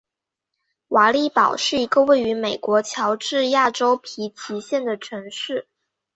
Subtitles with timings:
[0.87, 5.67] 瓦利堡是一个位于美国乔治亚州皮奇县的城市。